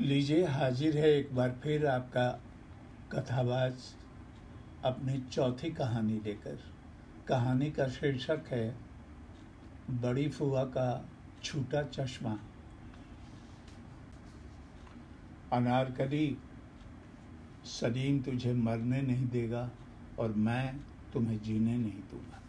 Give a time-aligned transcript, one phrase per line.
[0.00, 2.28] लीजिए, हाजिर है एक बार फिर आपका
[3.12, 3.72] कथावाज
[4.84, 6.58] अपनी चौथी कहानी लेकर।
[7.28, 8.74] कहानी का शीर्षक है,
[9.90, 11.04] बड़ी फुआ का
[11.44, 12.36] छूटा चश्मा।
[15.52, 16.36] अनारकली
[17.66, 19.68] सलीम तुझे मरने नहीं देगा
[20.18, 20.80] और मैं
[21.12, 22.40] तुम्हें जीने नहीं दूँगा।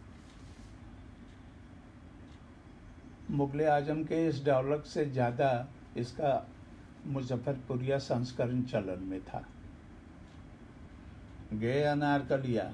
[3.31, 5.51] मुगल आज़म के इस डायलॉग से ज़्यादा
[5.97, 6.33] इसका
[7.07, 9.43] मुजफ्फरपुरिया संस्करण चलन में था।
[11.53, 12.71] गए अनारकलिया।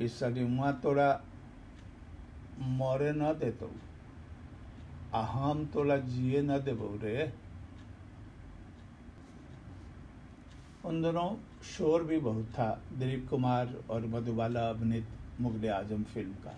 [0.00, 1.10] इस सलीमा तोरा
[2.58, 3.70] मरे न देतो
[5.14, 7.32] आ हम तोला जिए न देबो रे।
[10.84, 15.08] उन दोनों शोर भी बहुत था, दिलीप कुमार और मधुबाला अभिनीत
[15.40, 16.56] मुगल आज़म फ़िल्म का।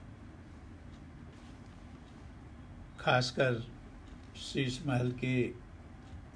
[3.00, 3.62] खासकर
[4.36, 5.60] शीश महल की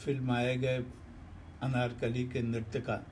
[0.00, 0.78] फिल्माए गए
[1.62, 3.02] अनारकली के नृत्य का,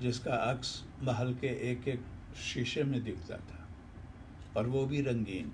[0.00, 2.00] जिसका अक्स महल के एक एक
[2.36, 3.66] शीशे में दिखता था,
[4.56, 5.52] और वो भी रंगीन।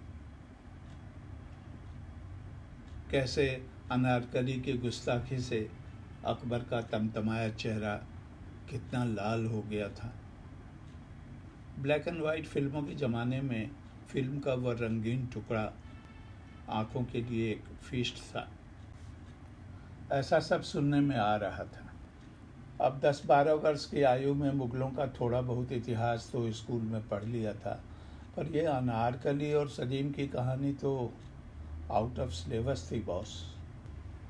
[3.10, 3.46] कैसे
[3.90, 5.68] अनारकली की गुस्ताखी से
[6.24, 7.94] अकबर का तमतमाया चेहरा
[8.70, 10.12] कितना लाल हो गया था।
[11.78, 13.70] ब्लैक एंड वाइट फ़िल्मों के ज़माने में
[14.08, 15.72] फ़िल्म का वह रंगीन टुकड़ा
[16.70, 18.48] आँखों के लिए एक फीस्ट था।
[20.14, 21.82] ऐसा सब सुनने में आ रहा था।
[22.80, 27.24] अब 10-12 वर्ष की आयु में मुगलों का थोड़ा बहुत इतिहास तो स्कूल में पढ़
[27.24, 27.72] लिया था,
[28.36, 31.12] पर यह अनारकली और सलीम की कहानी तो
[31.92, 33.34] आउट ऑफ़ सिलेबस थी बॉस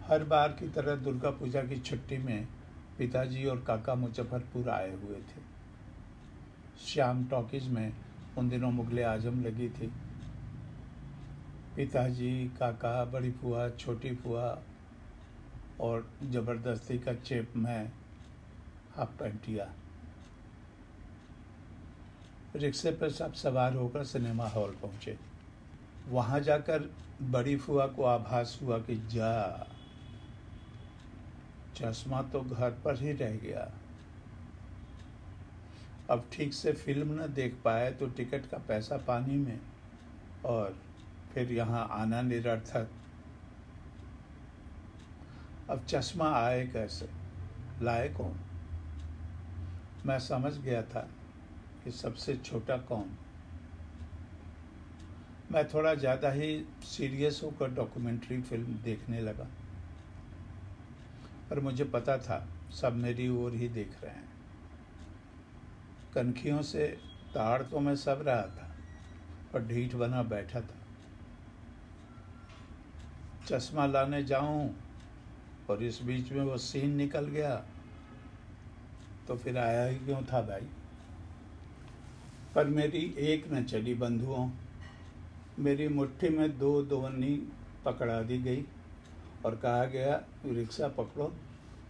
[0.06, 2.46] हर बार की तरह दुर्गा पूजा की छुट्टी में
[2.98, 5.42] पिताजी और काका मुजफ्फरपुर आए हुए थे।
[6.86, 7.92] श्याम टॉकीज में
[8.38, 9.86] उन दिनों मुगल आज़म लगी थी।
[11.76, 14.46] पिताजी, काका, बड़ी फुआ, छोटी फुआ
[15.80, 17.92] और ज़बरदस्ती का चेप में
[18.96, 19.72] हाफ़ पैंटिया
[22.56, 25.16] रिक्शे पर सब सवार होकर सिनेमा हॉल पहुँचे।
[26.08, 26.90] वहाँ जाकर
[27.22, 29.66] बड़ी फुआ को आभास हुआ कि, जा,
[31.76, 33.70] चश्मा तो घर पर ही रह गया।
[36.10, 39.60] अब ठीक से फ़िल्म न देख पाए तो टिकट का पैसा पानी में
[40.44, 40.76] और
[41.34, 42.88] फिर यहाँ आना निरर्थक
[45.70, 47.08] अब चश्मा आए कैसे?
[47.82, 48.34] लाए कौन
[50.06, 51.00] मैं समझ गया था
[51.84, 53.10] कि सबसे छोटा कौन।
[55.52, 59.46] मैं थोड़ा ज़्यादा ही सीरियस होकर डॉक्यूमेंट्री फ़िल्म देखने लगा।
[61.50, 64.28] पर मुझे पता था, सब मेरी ओर ही देख रहे हैं।
[66.14, 66.86] कनखियों से
[67.34, 68.70] ताड़ तो मैं सब रहा था,
[69.52, 70.80] पर ढीठ बना बैठा था।
[73.46, 74.74] चश्मा लाने जाऊँ
[75.70, 77.64] और इस बीच में वो सीन निकल गया
[79.28, 80.66] तो फिर आया ही क्यों था भाई?
[82.54, 84.50] पर मेरी एक न चली बंधुओं,
[85.58, 87.48] मेरी मुट्ठी में दो दोवनी
[87.84, 88.64] पकड़ा दी गई
[89.44, 91.32] और कहा गया, रिक्शा पकड़ो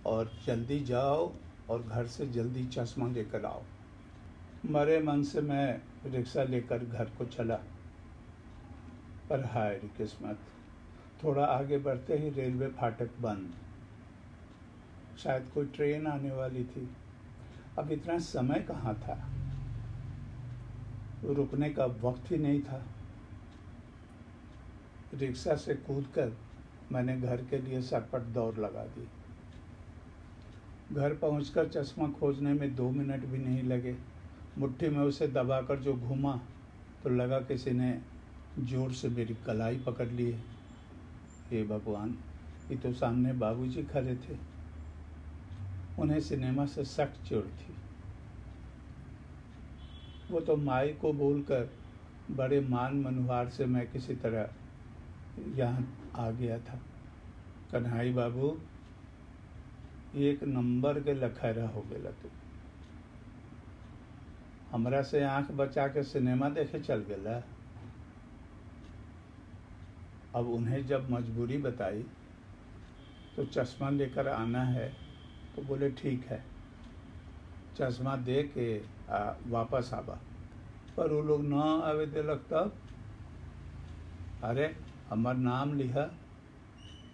[0.06, 1.32] और जल्दी जाओ
[1.70, 3.62] और घर से जल्दी चश्मा लेकर आओ।
[4.66, 7.58] मरे मन से मैं रिक्शा लेकर घर को चला।
[9.30, 10.38] पर हाय किस्मत,
[11.24, 13.54] थोड़ा आगे बढ़ते ही रेलवे फाटक बंद।
[15.19, 16.88] शायद कोई ट्रेन आने वाली थी।
[17.78, 19.19] अब इतना समय कहाँ था?
[21.26, 22.82] रुकने का वक्त ही नहीं था।
[25.14, 26.32] रिक्शा से कूदकर
[26.92, 29.06] मैंने घर के लिए सरपट दौड़ लगा दी।
[30.92, 33.97] घर पहुंचकर चश्मा खोजने में दो मिनट भी नहीं लगे।
[34.58, 36.41] मुट्ठी में उसे दबाकर जो घूमा
[37.04, 37.98] तो लगा किसी ने
[38.60, 40.42] ज़ोर से मेरी कलाई पकड़ ली है।
[41.50, 42.14] हे भगवान,
[42.70, 44.36] ये तो सामने बाबूजी खड़े थे।
[45.99, 47.75] उन्हें सिनेमा से सख्त चिड़ थी।
[50.31, 51.71] वो तो माई को बोलकर
[52.31, 54.49] बड़े मान मनुहार से मैं किसी तरह
[55.56, 56.78] यहाँ आ गया था।
[57.72, 58.57] कन्हाई बाबू,
[60.16, 62.28] एक नंबर के लखैरा हो गया तू
[64.72, 67.42] हमरा से आँख बचा के सिनेमा देखे चल गया
[70.34, 72.03] अब उन्हें जब मजबूरी बताई
[73.36, 74.92] तो चश्मा लेकर आना है
[75.56, 76.42] तो बोले ठीक है।
[77.77, 78.66] चश्मा दे के
[79.10, 80.18] आ, वापस आबा
[80.97, 81.54] पर वो लोग न
[81.84, 82.72] आवे दिलक तब।
[84.45, 84.74] अरे
[85.10, 86.10] हमार नाम लिहा।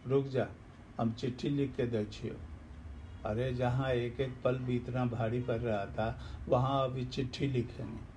[0.07, 0.47] रुक जा
[0.99, 2.35] हम चिट्ठी लिख के दे छियो।
[3.27, 6.09] अरे जहाँ एक एक पल भी इतना भारी पड़ रहा था
[6.49, 8.09] वहाँ अभी चिट्ठी लिखेंगे।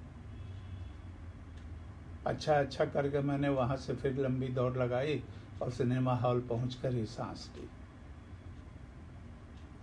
[2.26, 5.22] अच्छा अच्छा करके मैंने वहाँ से फिर लंबी दौड़ लगाई
[5.62, 7.68] और सिनेमा हॉल पहुँच कर ही सांस ली।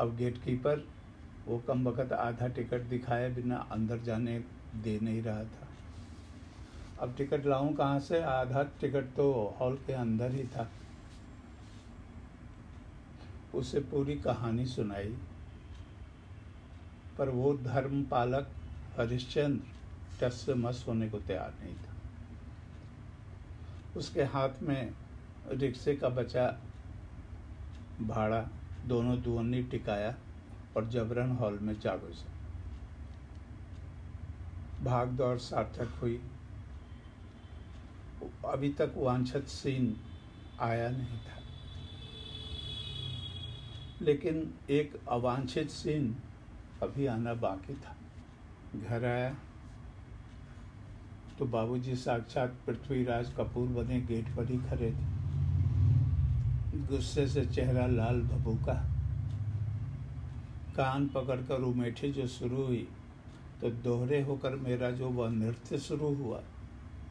[0.00, 0.88] अब गेट कीपर
[1.46, 4.44] वो कम वक्त आधा टिकट दिखाए बिना अंदर जाने
[4.76, 5.68] दे नहीं रहा था।
[7.00, 8.22] अब टिकट लाऊं कहाँ से?
[8.22, 10.70] आधा टिकट तो हॉल के अंदर ही था।
[13.54, 15.16] उसे पूरी कहानी सुनाई।
[17.18, 18.48] पर वो धर्म पालक
[18.96, 19.64] हरिश्चंद्र
[20.20, 21.94] टस से मस होने को तैयार नहीं था।
[23.96, 24.92] उसके हाथ में
[25.50, 26.60] रिक्शे का बचा
[28.00, 28.48] भाड़ा
[28.86, 30.16] दोनों दुअन्नी टिकाया
[30.76, 32.32] और जबरन हॉल में जा घुसा
[34.84, 36.22] भाग दौड़ सार्थक हुई।
[38.44, 39.96] अभी तक वांछित सीन
[40.60, 41.42] आया नहीं था।
[44.02, 46.16] लेकिन एक अवांछित सीन
[46.82, 47.96] अभी आना बाकी था।
[48.80, 49.36] घर आया।
[51.38, 55.19] तो बाबूजी साक्षात पृथ्वीराज कपूर बने गेट पर ही खड़े थे।
[56.72, 58.74] गुस्से से चेहरा लाल भभूका
[60.76, 62.86] कान पकड़कर उमेठी जो शुरू हुई
[63.60, 66.40] तो दोहरे होकर मेरा जो वह नृत्य शुरू हुआ,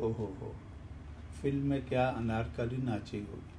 [0.01, 0.53] ओहो हो,
[1.41, 3.57] फ़िल्म में क्या अनारकली नाची होगी।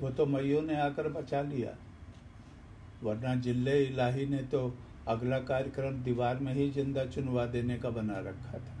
[0.00, 1.76] वो तो मैयों ने आकर बचा लिया,
[3.02, 4.60] वरना ज़िले इलाही ने तो
[5.08, 8.73] अगला कार्यक्रम दीवार में ही ज़िंदा चुनवा देने का बना रखा था।